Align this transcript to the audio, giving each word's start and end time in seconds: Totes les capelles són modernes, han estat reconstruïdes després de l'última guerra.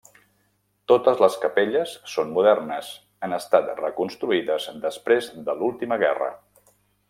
Totes 0.91 1.19
les 1.23 1.35
capelles 1.43 1.93
són 2.13 2.33
modernes, 2.37 2.89
han 3.27 3.37
estat 3.39 3.69
reconstruïdes 3.83 4.69
després 4.89 5.29
de 5.51 5.57
l'última 5.61 6.03
guerra. 6.07 6.33